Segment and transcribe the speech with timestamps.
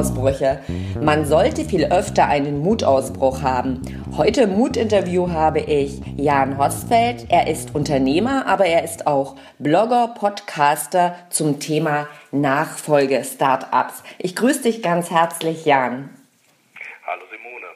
[0.00, 0.60] Mutausbrüche.
[1.00, 3.82] Man sollte viel öfter einen Mutausbruch haben.
[4.16, 7.26] Heute im Mutinterview habe ich Jan Hosfeld.
[7.28, 14.02] Er ist Unternehmer, aber er ist auch Blogger, Podcaster zum Thema Nachfolge Startups.
[14.18, 16.08] Ich grüße dich ganz herzlich, Jan.
[17.06, 17.66] Hallo Simone.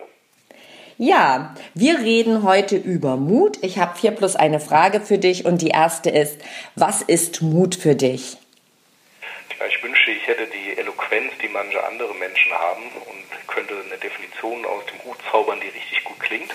[0.96, 3.58] Ja, wir reden heute über Mut.
[3.62, 6.38] Ich habe vier plus eine Frage für dich und die erste ist,
[6.74, 8.38] was ist Mut für dich?
[9.58, 13.98] Ja, ich wünschte, ich hätte die Eloquenz, die manche andere Menschen haben und könnte eine
[13.98, 16.52] Definition aus dem Hut zaubern, die richtig gut klingt.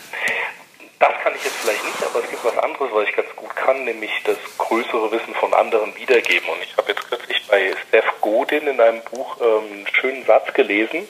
[1.00, 3.56] Das kann ich jetzt vielleicht nicht, aber es gibt was anderes, was ich ganz gut
[3.56, 6.50] kann, nämlich das größere Wissen von anderen wiedergeben.
[6.50, 10.54] Und ich habe jetzt kürzlich bei Steph Godin in einem Buch ähm, einen schönen Satz
[10.54, 11.08] gelesen,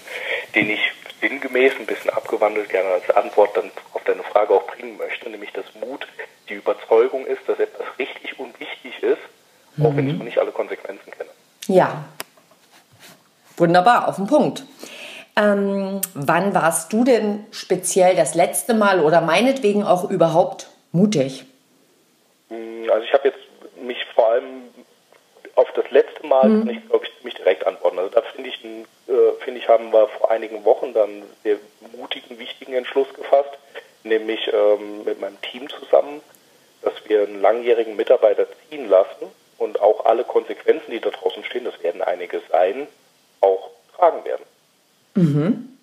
[0.54, 4.98] den ich sinngemäß ein bisschen abgewandelt gerne als Antwort dann auf deine Frage auch bringen
[4.98, 6.08] möchte, nämlich dass Mut
[6.50, 9.22] die Überzeugung ist, dass etwas richtig und wichtig ist,
[9.84, 11.29] auch wenn ich noch nicht alle Konsequenzen kenne.
[11.70, 12.04] Ja.
[13.58, 14.64] Wunderbar, auf den Punkt.
[15.38, 21.46] Ähm, wann warst du denn speziell das letzte Mal oder meinetwegen auch überhaupt mutig?
[22.50, 23.40] Hm, also ich habe jetzt
[23.84, 24.64] mich vor allem
[25.54, 26.70] auf das letzte Mal, mhm.
[26.72, 28.00] ich glaube ich, mich direkt antworten.
[28.00, 31.58] Also da finde ich, äh, finde ich, haben wir vor einigen Wochen dann einen sehr
[31.96, 33.52] mutigen, wichtigen Entschluss gefasst,
[34.04, 36.22] nämlich ähm, mit meinem Team zusammen,
[36.82, 39.28] dass wir einen langjährigen Mitarbeiter ziehen lassen
[39.60, 41.12] und auch alle Konsequenzen, die da
[44.00, 44.44] auch tragen werden.
[45.16, 45.78] Mhm.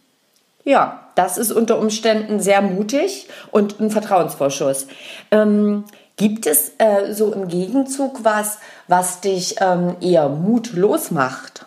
[0.64, 4.88] Ja, das ist unter Umständen sehr mutig und ein Vertrauensvorschuss.
[5.30, 5.84] Ähm,
[6.16, 11.66] gibt es äh, so im Gegenzug was, was dich ähm, eher mutlos macht?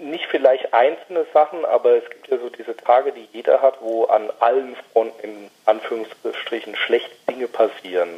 [0.00, 4.04] Nicht vielleicht einzelne Sachen, aber es gibt ja so diese Tage, die jeder hat, wo
[4.04, 8.10] an allen Fronten in Anführungsstrichen schlechte Dinge passieren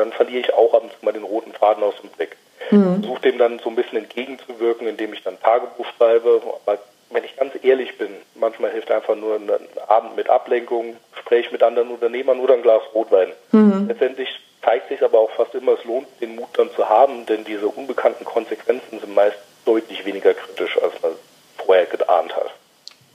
[0.00, 2.36] dann verliere ich auch ab und zu mal den roten Faden aus dem Blick.
[2.70, 3.02] Mhm.
[3.02, 6.40] Versuche dem dann so ein bisschen entgegenzuwirken, indem ich dann Tagebuch schreibe.
[6.66, 6.78] Aber
[7.10, 9.50] wenn ich ganz ehrlich bin, manchmal hilft einfach nur ein
[9.88, 13.28] Abend mit Ablenkung, Gespräch mit anderen Unternehmern oder ein Glas Rotwein.
[13.52, 13.86] Mhm.
[13.88, 14.28] Letztendlich
[14.62, 17.66] zeigt sich aber auch fast immer, es lohnt, den Mut dann zu haben, denn diese
[17.66, 21.12] unbekannten Konsequenzen sind meist deutlich weniger kritisch, als man
[21.56, 22.50] vorher geahnt hat.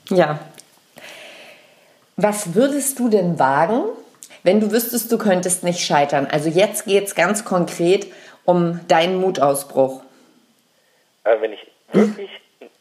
[0.10, 0.40] Ja.
[2.18, 3.84] Was würdest du denn wagen,
[4.44, 6.28] wenn du wüsstest, du könntest nicht scheitern?
[6.32, 8.08] Also jetzt geht es ganz konkret
[8.46, 10.02] um deinen Mutausbruch.
[11.24, 12.30] Also wenn ich wirklich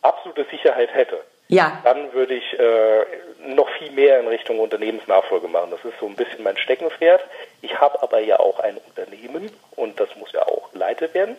[0.02, 1.80] absolute Sicherheit hätte, ja.
[1.84, 3.04] dann würde ich äh,
[3.54, 5.70] noch viel mehr in Richtung Unternehmensnachfolge machen.
[5.70, 7.22] Das ist so ein bisschen mein Steckenpferd.
[7.62, 11.36] Ich habe aber ja auch ein Unternehmen und das muss ja auch geleitet werden.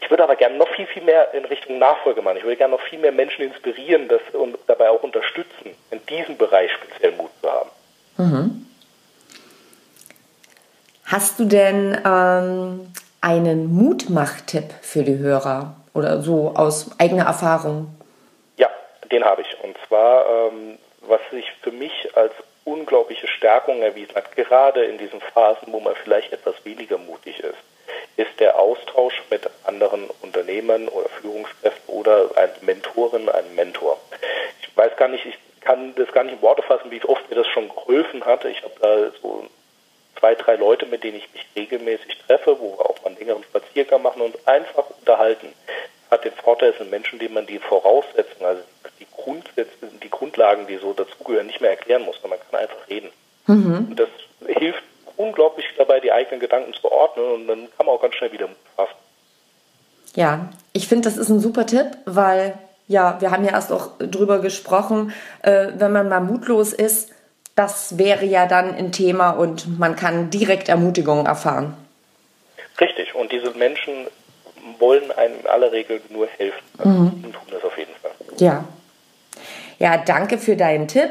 [0.00, 2.36] Ich würde aber gerne noch viel, viel mehr in Richtung Nachfolge machen.
[2.36, 6.36] Ich würde gerne noch viel mehr Menschen inspirieren das, und dabei auch unterstützen, in diesem
[6.36, 7.70] Bereich speziell Mut zu haben.
[8.18, 8.66] Mhm.
[11.06, 12.92] Hast du denn ähm,
[13.24, 17.86] einen Mutmachtipp für die Hörer oder so aus eigener Erfahrung?
[18.58, 18.68] Ja,
[19.10, 19.64] den habe ich.
[19.64, 22.32] Und zwar, ähm, was sich für mich als
[22.64, 27.56] unglaubliche Stärkung erwiesen hat, gerade in diesen Phasen, wo man vielleicht etwas weniger mutig ist,
[28.18, 33.98] ist der Austausch mit anderen Unternehmern oder Führungskräften oder einer Mentorin, einem Mentor.
[34.60, 37.36] Ich weiß gar nicht, ich kann das gar nicht in Worte fassen, wie oft mir
[37.36, 38.44] das schon geholfen hat.
[38.44, 39.46] Ich habe da so
[40.24, 43.42] zwei, drei Leute, mit denen ich mich regelmäßig treffe, wo wir auch mal einen längeren
[43.44, 45.48] Spaziergang machen und uns einfach unterhalten.
[46.10, 48.62] Hat den Vorteil, es sind Menschen, denen man die Voraussetzungen, also
[49.00, 52.88] die Grundsätze, die Grundlagen, die so dazugehören, nicht mehr erklären muss, sondern man kann einfach
[52.88, 53.10] reden.
[53.46, 53.88] Mhm.
[53.90, 54.08] Und das
[54.46, 54.82] hilft
[55.16, 58.46] unglaublich dabei, die eigenen Gedanken zu ordnen und dann kann man auch ganz schnell wieder
[58.46, 58.94] Mut fassen.
[60.14, 63.90] Ja, ich finde, das ist ein super Tipp, weil ja, wir haben ja erst auch
[63.98, 67.13] drüber gesprochen, äh, wenn man mal mutlos ist,
[67.54, 71.74] das wäre ja dann ein Thema und man kann direkt Ermutigung erfahren.
[72.80, 73.92] Richtig, und diese Menschen
[74.78, 76.62] wollen einem in aller Regel nur helfen.
[76.78, 77.22] Also mhm.
[77.22, 78.10] tun das auf jeden Fall.
[78.38, 78.64] Ja.
[79.78, 81.10] Ja, danke für deinen Tipp.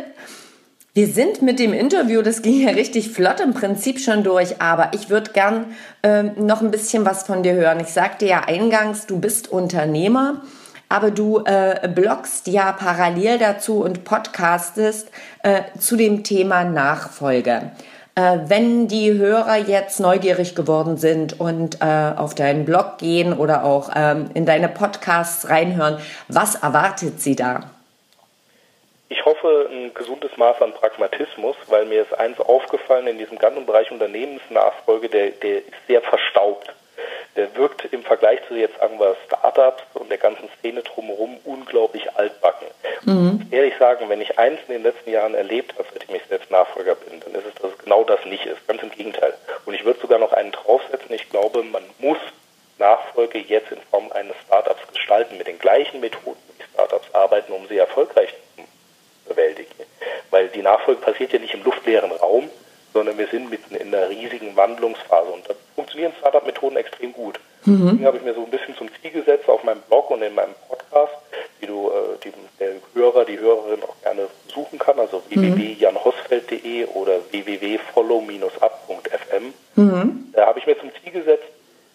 [0.96, 4.92] Wir sind mit dem Interview, das ging ja richtig flott im Prinzip schon durch, aber
[4.94, 7.80] ich würde gern äh, noch ein bisschen was von dir hören.
[7.80, 10.44] Ich sagte ja eingangs, du bist Unternehmer
[10.94, 15.10] aber du äh, bloggst ja parallel dazu und podcastest
[15.42, 17.72] äh, zu dem Thema Nachfolge.
[18.14, 23.66] Äh, wenn die Hörer jetzt neugierig geworden sind und äh, auf deinen Blog gehen oder
[23.66, 25.98] auch ähm, in deine Podcasts reinhören,
[26.28, 27.62] was erwartet sie da?
[29.10, 33.66] Ich hoffe, ein gesundes Maß an Pragmatismus, weil mir ist eins aufgefallen in diesem ganzen
[33.66, 36.72] Bereich Unternehmensnachfolge, der, der ist sehr verstaubt
[37.36, 39.84] der wirkt im Vergleich zu jetzt wir Startups
[40.14, 42.68] der ganzen Szene drumherum unglaublich altbacken.
[43.04, 43.48] Mhm.
[43.50, 46.94] Ehrlich sagen, wenn ich eins in den letzten Jahren erlebt habe, seitdem ich selbst Nachfolger
[46.94, 48.66] bin, dann ist es, dass es genau das nicht ist.
[48.68, 49.34] Ganz im Gegenteil.
[49.66, 51.14] Und ich würde sogar noch einen draufsetzen.
[51.16, 52.20] Ich glaube, man muss
[52.78, 57.68] Nachfolge jetzt in Form eines Startups gestalten, mit den gleichen Methoden, wie Startups arbeiten, um
[57.68, 58.64] sie erfolgreich zu
[59.28, 59.72] bewältigen.
[60.30, 62.50] Weil die Nachfolge passiert ja nicht im luftleeren Raum,
[62.94, 67.38] sondern wir sind mitten in einer riesigen Wandlungsphase und da funktionieren Startup-Methoden extrem gut.
[67.66, 67.86] Mhm.
[67.86, 70.36] Deswegen habe ich mir so ein bisschen zum Ziel gesetzt auf meinem Blog und in
[70.36, 71.14] meinem Podcast,
[71.62, 75.42] die du, äh, die der Hörer, die Hörerin auch gerne suchen kann, also mhm.
[75.42, 79.54] www.janhosfeld.de oder www.follow-up.fm.
[79.76, 80.30] Mhm.
[80.34, 81.44] Da habe ich mir zum Ziel gesetzt,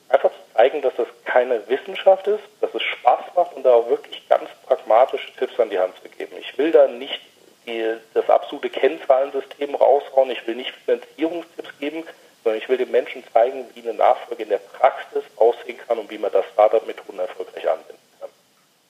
[0.09, 3.89] einfach zu zeigen, dass das keine Wissenschaft ist, dass es Spaß macht und da auch
[3.89, 6.33] wirklich ganz pragmatische Tipps an die Hand zu geben.
[6.41, 7.21] Ich will da nicht
[7.69, 7.85] die,
[8.15, 12.05] das absolute Kennzahlensystem raushauen, ich will nicht Finanzierungstipps geben,
[12.43, 16.11] sondern ich will den Menschen zeigen, wie eine Nachfolge in der Praxis aussehen kann und
[16.11, 17.99] wie man das Startup-Methoden erfolgreich anwendet.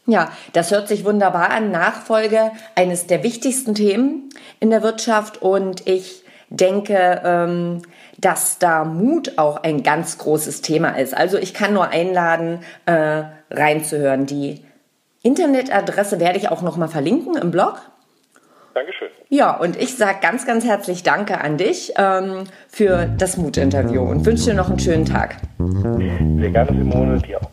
[0.06, 1.70] Ja, das hört sich wunderbar an.
[1.70, 5.42] Nachfolge, eines der wichtigsten Themen in der Wirtschaft.
[5.42, 7.82] Und ich denke, ähm,
[8.16, 11.14] dass da Mut auch ein ganz großes Thema ist.
[11.14, 14.24] Also ich kann nur einladen, äh, reinzuhören.
[14.24, 14.64] Die
[15.22, 17.82] Internetadresse werde ich auch nochmal verlinken im Blog.
[18.78, 19.08] Dankeschön.
[19.28, 24.24] Ja, und ich sage ganz, ganz herzlich Danke an dich ähm, für das Mut-Interview und
[24.24, 25.34] wünsche dir noch einen schönen Tag.
[25.58, 27.50] Sehr gerne, Simone, dir auch.